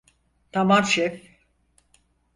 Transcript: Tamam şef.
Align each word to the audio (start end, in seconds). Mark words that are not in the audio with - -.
Tamam 0.51 0.83
şef. 0.85 1.37